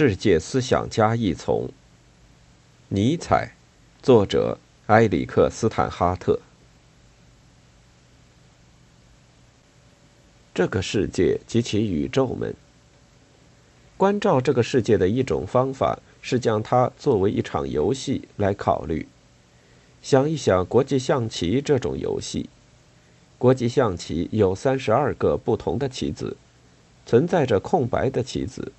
[0.00, 1.68] 世界思想家一丛。
[2.86, 3.56] 尼采，
[4.00, 6.38] 作者埃里克斯坦哈特。
[10.54, 12.54] 这个世界及其宇宙们，
[13.96, 19.08] 关照这个世界的一种方法是将它作为一场游戏来考虑。
[20.00, 22.48] 想一想国际象棋这种游戏，
[23.36, 26.36] 国际象棋有三十二个不同的棋子，
[27.04, 28.70] 存在着空白的棋子。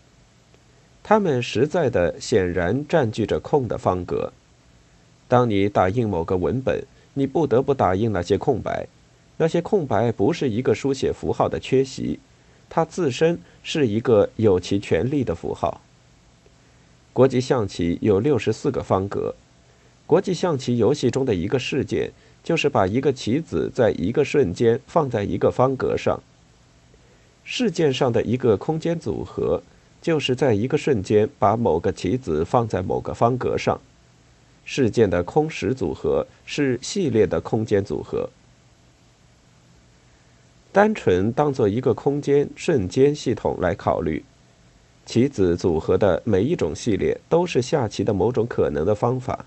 [1.02, 4.32] 它们实在的显然占据着空的方格。
[5.28, 8.88] 当你打印某个文本，你不得不打印那些空白。
[9.38, 12.20] 那些空白不是一个书写符号的缺席，
[12.70, 15.82] 它自身是一个有其权利的符号。
[17.14, 19.34] 国际象棋有六十四个方格。
[20.06, 22.12] 国际象棋游戏中的一个事件，
[22.44, 26.22] 就是把一个棋子在一个瞬间放在一个方格上。
[27.44, 29.62] 事件上的一个空间组合。
[30.02, 33.80] 就是在一个瞬间把某个棋子放在某个方格上，
[34.64, 38.30] 事件的空时组合是系列的空间组合。
[40.72, 44.24] 单纯当做一个空间瞬间系统来考虑，
[45.06, 49.46] 棋子组合的每一种系列都是下棋的某种可能的方法。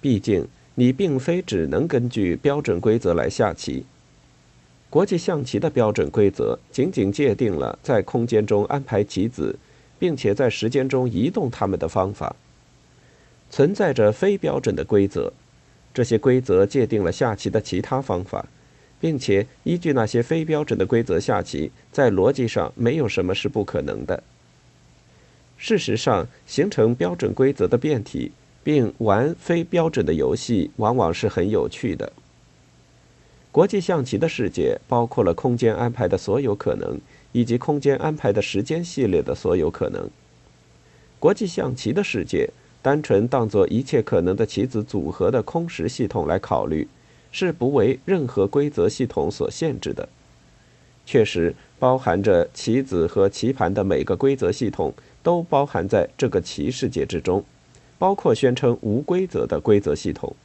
[0.00, 3.84] 毕竟你并非只能根据标准规则来下棋。
[4.88, 9.58] 国际象棋的标准规则仅仅界定了在空间中安排棋子。
[9.98, 12.34] 并且在时间中移动它们的方法，
[13.50, 15.32] 存在着非标准的规则。
[15.92, 18.46] 这些规则界定了下棋的其他方法，
[19.00, 24.22] 并且依据那些非标准的规则下棋，在逻辑上没有什么是不可能的。
[25.56, 28.32] 事实上，形成标准规则的变体，
[28.64, 32.12] 并玩非标准的游戏，往往是很有趣的。
[33.54, 37.00] 国际象棋的世界包括了空间安排的所有可能。
[37.36, 40.08] 以及空间安排的时间系列的所有可能。
[41.18, 42.48] 国际象棋的世界，
[42.80, 46.86] 单纯当作一切可能的棋子组合的空时系统来考虑，
[47.32, 50.08] 是不为任何规则系统所限制的。
[51.04, 57.44] 确实，包含着棋子和棋盘的每个规则系统都包含在这个棋世界之中，
[57.98, 60.36] 包括宣称无规则的规则系统，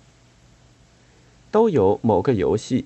[1.52, 2.86] 都有某个游戏。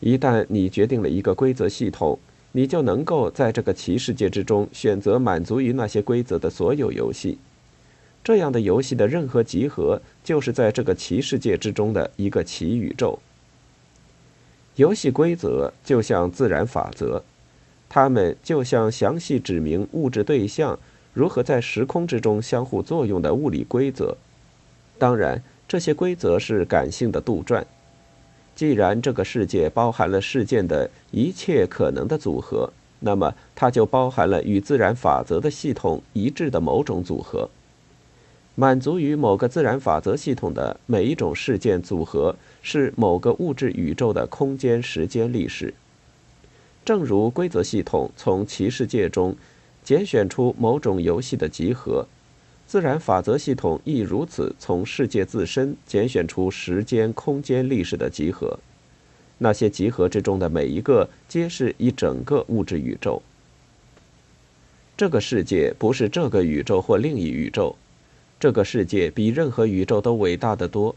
[0.00, 2.18] 一旦你决定了一个规则系统，
[2.52, 7.38] 你就能够在这个棋世界之中选择满足于那些规则的所有游戏。
[8.24, 13.18] 这样的游戏的任何集合，就是在这个棋世界之中的一个棋宇宙。
[14.76, 17.22] 游戏规则就像自然法则，
[17.88, 20.78] 它们就像详细指明物质对象
[21.12, 24.16] 如何在时空之中相互作用的物理规则。
[24.98, 27.64] 当然，这些规则是感性的杜撰。
[28.60, 37.48] 既然这个世界包含了事件的一切可能的组合，那么它就包含了与自然法则的系统一致的某种组合。
[38.56, 45.72] 满足于某个自然法则系统的每一种事件组合，是某个物质宇宙的空间时间历史。
[46.84, 49.34] 正如规则系统从其世界中
[49.82, 52.06] 拣选出某种游戏的集合。
[52.70, 58.56] 自然法则系统亦如此，从世界自身拣选出时间、空间历史的集合。
[59.38, 63.20] 那些集合之中的每一个，皆是一整个物质宇宙。
[64.96, 67.74] 这个世界不是这个宇宙或另一宇宙，
[68.38, 70.94] 这个世界比任何宇宙都伟大的多，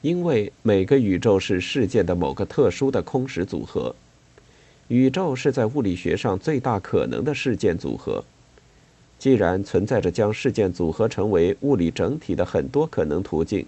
[0.00, 3.94] 因为每个宇宙是事件的某个特殊的空时组合。
[4.88, 8.24] 宇宙是在物理学上最大可能的事件组合。
[9.20, 13.66] 既然存在着将事件组合成为物理整体的很多可能途径，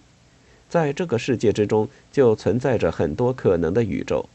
[0.66, 4.26] 在这个世界之中就存在着很多可能的宇宙。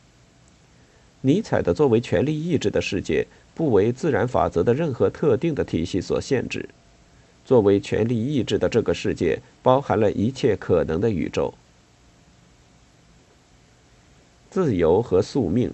[1.21, 6.69] 尼采的作为权力意志的世界不为自然法则的任何特定的体系所限制，
[7.43, 11.51] 作为权力意志的这个世界包含了一切可能的宇宙。
[14.51, 15.73] 自由和宿命。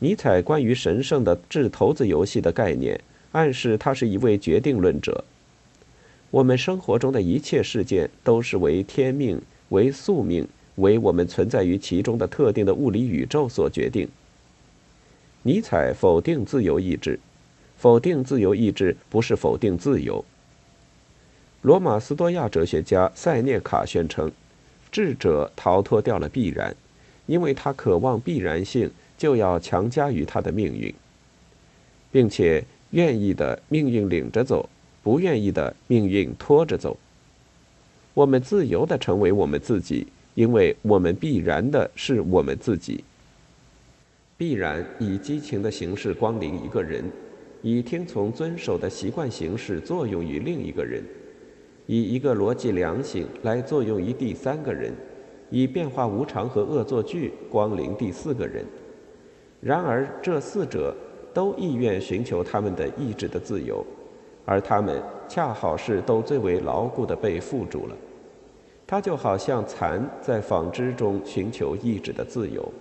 [0.00, 3.00] 尼采关于神圣的掷骰子游戏的概念。
[3.32, 5.24] 暗示他是一位决定论者。
[6.30, 9.40] 我们生活中的一切事件都是为天命、
[9.70, 10.46] 为宿命、
[10.76, 14.08] 为我们存在于其中的特定的物理宇宙所决定。
[15.42, 17.18] 尼采否定自由意志，
[17.76, 20.24] 否定自由意志不是否定自由。
[21.62, 24.30] 罗马斯多亚哲学家塞涅卡宣称，
[24.92, 26.74] 智者逃脱掉了必然，
[27.26, 30.94] 因为他渴望必然性，就要强加于他的命运，
[32.12, 32.64] 并且。
[32.90, 34.68] 愿意的命运领着走，
[35.02, 36.96] 不愿意的命运拖着走。
[38.14, 43.04] 我们自由的成为我们自己，因为我们必然的是我们自己。
[44.36, 47.04] 必然以激情的形式光临一个人，
[47.62, 51.04] 以听从遵守的习惯形式作用于另一个人，
[51.86, 54.92] 以一个逻辑良性来作用于第三个人，
[55.50, 58.64] 以变化无常和恶作剧光临第四个人。
[59.60, 60.96] 然而，这四者
[61.32, 63.84] 都意愿寻求他们的意志的自由，
[64.44, 67.96] 而他们恰好是都最为牢固的被缚住了。
[68.86, 72.72] 它就好像蚕在纺织中寻求意志的自由。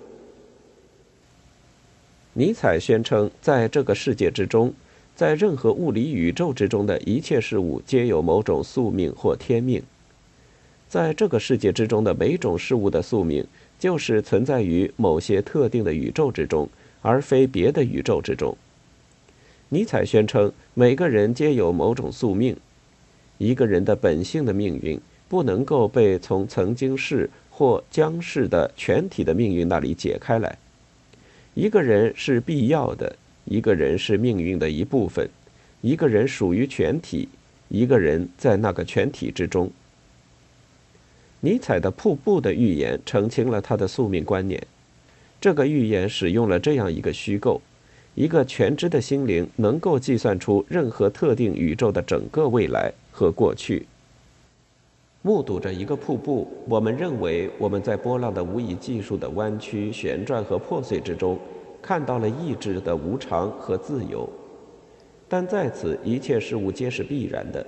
[2.33, 4.73] 尼采宣称，在这个世界之中，
[5.15, 9.81] 在任何物理宇宙之中的一切事物皆有某种宿命或天命。
[10.87, 13.45] 在这个世界之中的每种事物的宿命。
[13.79, 16.67] 就是存在于某些特定的宇宙之中，
[17.01, 18.57] 而非别的宇宙之中。
[19.69, 22.57] 尼采宣称，每个人皆有某种宿命，
[23.37, 30.57] 一个人的本性的命运不能够被从曾经是或将是的全体的命运那里解开来。
[31.53, 33.15] 一个人是必要的，
[33.45, 35.29] 一个人是命运的一部分，
[35.81, 37.29] 一个人属于全体，
[37.67, 39.69] 一个人在那个全体之中。
[41.41, 44.61] 尼采的瀑布的预言澄清了他的宿命观念。
[45.41, 47.61] 这个预言使用了这样一个虚构：
[48.13, 53.85] 一个全知的心灵能够计算出任何特定宇宙的整个未来和过去。
[55.21, 61.39] 目睹着一个瀑布，我们认为我们在波浪的无以计数的弯曲、旋转和破碎之中，
[61.81, 64.29] 看到了意志的无常和自由。
[65.27, 67.65] 但在此，一切事物皆是必然的，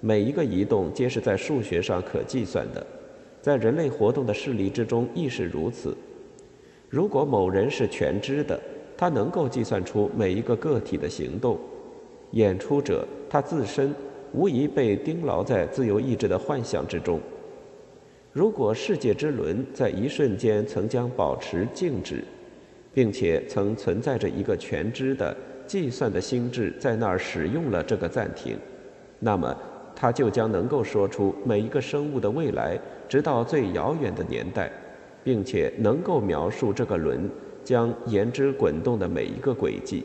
[0.00, 2.86] 每一个移动皆是在数学上可计算的。
[3.40, 5.96] 在人类活动的势力之中亦是如此。
[6.92, 8.60] 如果某人是全知的，
[8.98, 11.58] 他能够计算出每一个个体的行动。
[12.32, 13.94] 演出者他自身
[14.34, 17.18] 无疑被钉牢在自由意志的幻想之中。
[18.30, 22.22] 如果世界之轮在一瞬间曾将保持静止，
[22.92, 25.34] 并且曾存在着一个全知的
[25.66, 28.54] 计算的心智在那儿使用了这个暂停，
[29.18, 29.56] 那么。
[29.94, 32.76] 他就将能够说出每一个生物的未来，
[33.08, 34.72] 直到最遥远的年代，
[35.24, 37.28] 并且能够描述这个轮
[37.64, 40.04] 将言之滚动的每一个轨迹。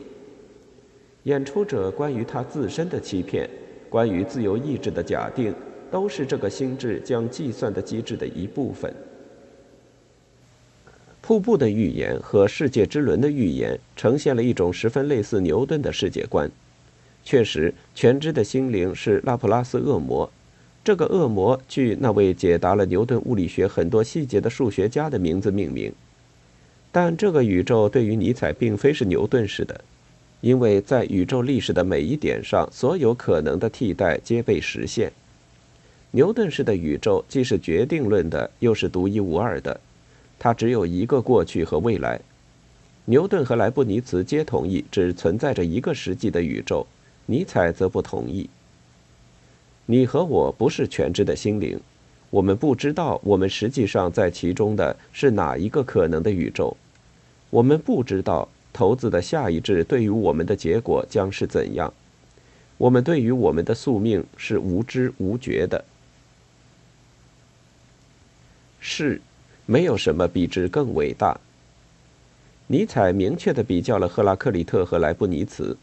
[1.24, 3.48] 演出者关于他自身的欺骗，
[3.88, 5.54] 关于自由意志的假定，
[5.90, 8.94] 都是这个心智将计算的机制的一部分。
[11.20, 16.50] 瀑布的预言和世界之轮的预言，呈现了一种十分类似牛顿的世界观。
[17.22, 20.30] 确实，全知的心灵是拉普拉斯恶魔。
[20.88, 25.92] 这个恶魔据那位解答了牛顿物理学很多细节的数学家的名字命名。
[26.90, 29.78] 但这个宇宙对于尼采并非是牛顿式的，
[30.40, 35.12] 因为在宇宙历史的每一点上，所有可能的替代皆被实现。
[36.12, 39.78] 牛顿式的宇宙既是决定论的，又是独一无二的，
[40.38, 42.18] 它只有一个过去和未来。
[43.04, 46.86] 牛顿和莱布尼茨皆同意只存在着一个实际的宇宙。
[47.26, 48.48] 尼采则不同意。
[49.90, 51.80] 你和我不是全知的心灵，
[52.28, 56.76] 我们不知道我们实际上在其中的是哪一个可能的宇宙，
[57.48, 61.94] 我们不知道骰子的下一掷对于我们的结果将是怎样，
[62.76, 65.82] 我们对于我们的宿命是无知无觉的。
[68.78, 69.22] 是，
[69.64, 71.40] 没有什么比之更伟大。
[72.66, 75.78] 尼采明确的比较了赫拉克利特和莱布尼茨。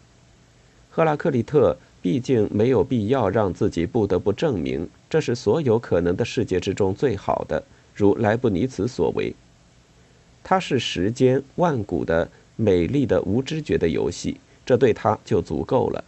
[0.91, 1.75] 赫拉克利特
[2.05, 7.63] 毕竟没有必要让自己不得不证明这是所有可能的世界之中最好的，
[7.95, 9.33] 如莱布尼茨所为。
[10.43, 16.03] 它是时间万古的美丽的无知觉的游戏，这对他就足够了。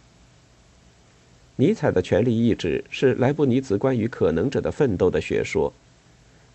[1.56, 5.72] 尼采的权力意志是莱布尼茨关于可能者的奋斗的学说，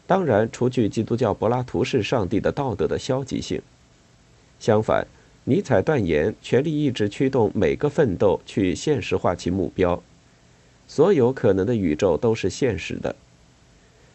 [0.08, 3.62] 当然除去基督教柏拉图式上帝的道德的消极性，
[4.58, 5.06] 相反。
[5.46, 10.02] 尼采断言，权力意志驱动每个奋斗去现实化其目标。
[10.88, 13.14] 所有可能的宇宙都是现实的。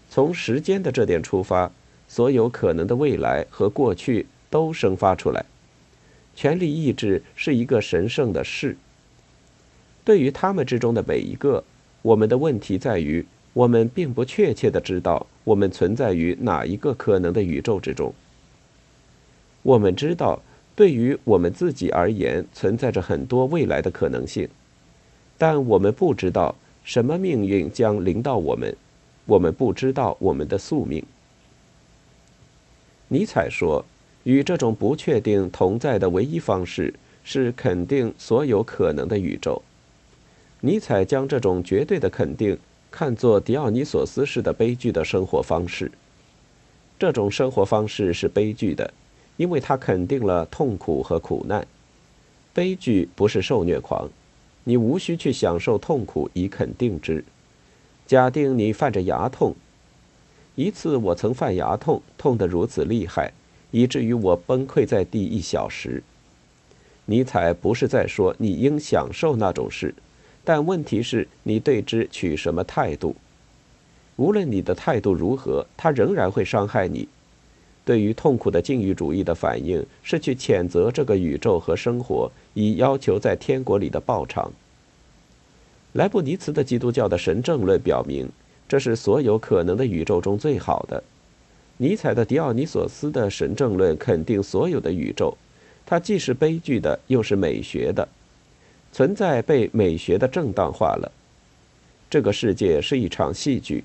[0.08, 1.70] 从时间的这点出发，
[2.08, 5.44] 所有可能的未来和过去都生发出来。
[6.34, 8.74] 权力意志是一个神圣的事。
[10.04, 11.62] 对于他们之中的每一个，
[12.00, 18.14] 我们的问题在于，我们并不确切的知道我们存在于哪一个可能的宇宙之中。
[19.62, 20.40] 我们知道。
[20.78, 24.48] 对于我们自己而言，存在着很多未来的可能性，
[25.36, 26.54] 但我们不知道
[26.84, 28.76] 什么命运将临到我们，
[29.26, 31.04] 我们不知道我们的宿命。
[33.08, 33.84] 尼采说
[34.22, 36.94] ：“与这种不确定同在的唯一方式
[37.24, 39.60] 是肯定所有可能的宇宙。”
[40.62, 42.56] 尼采将这种绝对的肯定
[42.88, 45.90] 看作狄奥尼索斯式的悲剧的生活方式。
[47.00, 48.94] 这种生活方式是悲剧的。
[49.38, 51.66] 因为他肯定了痛苦和苦难，
[52.52, 54.10] 悲剧不是受虐狂，
[54.64, 57.24] 你无需去享受痛苦以肯定之。
[58.04, 59.54] 假定你犯着牙痛，
[60.56, 63.32] 一次我曾犯牙痛，痛得如此厉害，
[63.70, 66.02] 以至于我崩溃在地一小时。
[67.04, 69.94] 尼采不是在说你应享受那种事，
[70.44, 73.14] 但问题是你对之取什么态度。
[74.16, 77.06] 无论你的态度如何，它仍然会伤害你。
[77.88, 84.52] 对于痛苦的禁欲主义的反应是去谴责这个宇宙和生活，以要求在天国里的报偿。
[85.94, 88.28] 莱布尼茨的基督教的神证论表明，
[88.68, 91.02] 这是所有可能的宇宙中最好的。
[91.78, 95.34] 尼采的狄奥尼索斯的神证论肯定所有的宇宙，
[95.86, 98.06] 它既是悲剧的，又是美学的。
[98.92, 101.10] 存在被美学的正当化了。
[102.10, 103.82] 这个世界是一场戏剧，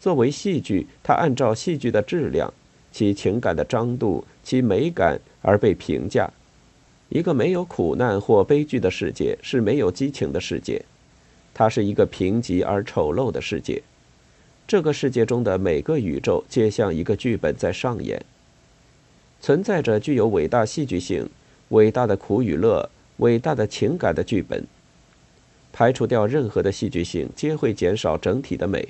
[0.00, 2.50] 作为戏剧，它按照戏剧的质量。
[2.96, 6.30] 其情感的张度，其美感而被评价。
[7.10, 10.82] 一个没有苦难或悲剧的世界是没有激情的世界，
[11.52, 13.82] 它是一个贫瘠而丑陋的世界。
[14.66, 18.24] 这个世界中的每个宇宙皆像一个剧本在上演，
[19.42, 21.28] 存在着具有伟大戏剧性、
[21.68, 22.88] 伟大的苦与乐、
[23.18, 24.64] 伟大的情感的剧本。
[25.70, 28.88] 排除掉任何的戏剧性，皆会减少整体的美。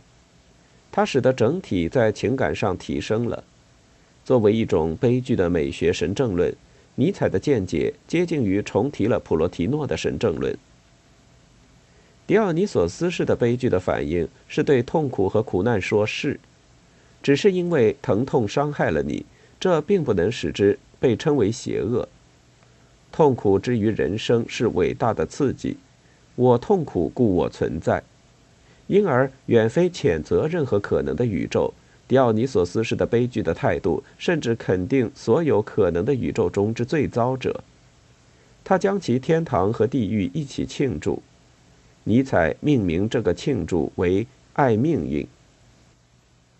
[0.92, 3.42] 它使得整体在情感上提升了。
[4.26, 6.52] 作为一种悲剧的美学神正论，
[6.96, 10.58] 尼采的见解接近于重提了普罗提诺的神正论。
[12.26, 16.40] 狄奥尼索斯式的悲剧的反应是对痛苦和苦难说是，
[17.22, 19.24] 只是因为疼痛伤害了你，
[19.60, 22.08] 这并不能使之被称为邪恶。
[23.12, 25.76] 痛苦之于人生是伟大的刺激，
[26.34, 28.02] 我痛苦故我存在，
[28.88, 31.72] 因而远非谴责任何可能的宇宙。
[32.08, 37.62] 狄奥尼索斯式的悲剧的态度，甚至肯定所有可能的宇宙中之最糟者。
[38.62, 41.22] 他将其天堂和地狱一起庆祝。
[42.04, 45.26] 尼采命名这个庆祝为“爱命运”。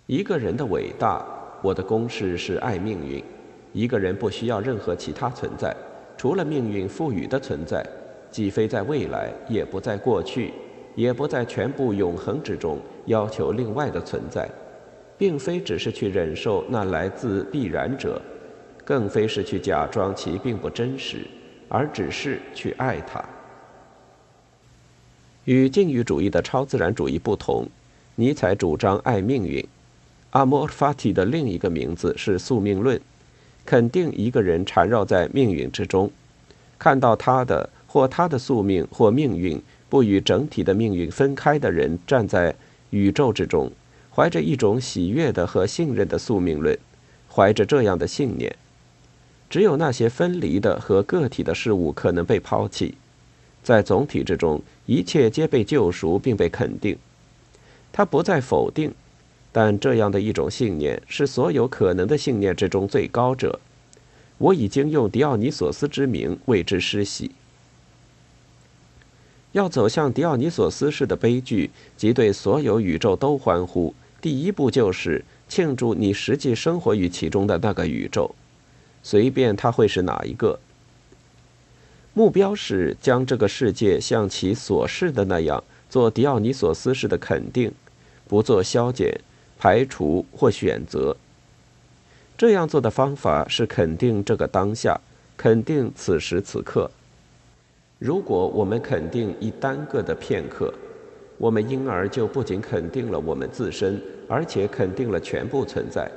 [0.06, 1.24] 一个人的伟大，
[1.62, 3.22] 我的公式是爱命运。
[3.72, 5.74] 一个人不需要任何其他存在，
[6.16, 7.84] 除了命运赋予的存在，
[8.30, 10.52] 既非在未来，也不在过去，
[10.94, 14.48] 也不在全部永恒之中要求另外的存在。
[15.18, 18.20] 并非只是去忍受那来自必然者，
[18.84, 21.26] 更非是去假装其并不真实，
[21.68, 23.24] 而只是去爱它。
[25.44, 27.66] 与禁欲主义的超自然主义不同，
[28.16, 29.66] 尼采主张爱命运。
[30.30, 33.00] 阿莫尔法蒂的另一个名字是宿命论，
[33.64, 36.10] 肯定一个人缠绕在命运之中，
[36.78, 42.54] 看到他的或他的宿命或命运不与整体的命运分开的人站在
[42.90, 43.70] 宇宙之中。
[44.16, 46.78] 怀着一种喜悦的和信任的宿命论，
[47.30, 48.56] 怀着这样的信念，
[49.50, 52.94] 只有那些分离的和个体的事物可能被抛弃，
[53.62, 56.96] 在总体之中，一切皆被救赎并被肯定。
[57.92, 58.94] 他不再否定，
[59.52, 63.60] 但这样的一种信念是所有可能的信念之中最高者。
[64.38, 67.32] 我已经用狄奥尼索斯之名为之施洗。
[69.52, 73.94] 要走向狄奥尼索斯式的悲剧，即对所有宇宙都欢呼。
[74.20, 78.34] 第一步就是庆祝你实际生活于其中的那个宇宙，
[79.02, 80.58] 随便它会是哪一个。
[82.14, 87.70] 目标是将这个世界像其所示的那样做迪奥尼索斯式的肯定，
[88.26, 89.20] 不做消减、
[89.58, 91.14] 排除或选择。
[92.38, 94.98] 这样做的方法是肯定这个当下，
[95.36, 96.90] 肯定此时此刻。
[97.98, 100.72] 如果我们肯定一单个的片刻，
[101.38, 104.00] 我们因而就不仅肯定了我们自身。
[104.28, 106.10] 而且肯定了全部存在，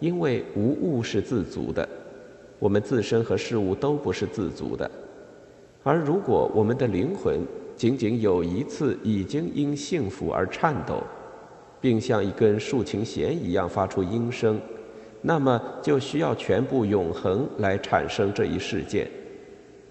[0.00, 1.88] 因为无物是自足的，
[2.58, 4.90] 我们自身和事物都不是自足的。
[5.84, 7.38] 而如果我们的灵魂
[7.76, 11.00] 仅仅有一次已经因幸福而颤抖，
[11.80, 14.60] 并像一根竖琴弦一样发出音声，
[15.22, 19.08] 那么就需要全部永恒来产生这一事件。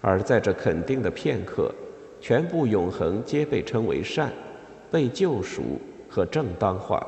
[0.02, 1.74] 而在这肯定的片刻，
[2.20, 4.30] 全部永恒皆被称为善，
[4.90, 7.06] 被救赎和正当化。